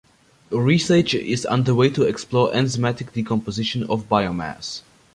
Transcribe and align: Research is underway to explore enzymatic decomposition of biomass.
Research 0.49 1.13
is 1.13 1.45
underway 1.45 1.91
to 1.91 2.01
explore 2.01 2.51
enzymatic 2.53 3.13
decomposition 3.13 3.83
of 3.83 4.09
biomass. 4.09 4.81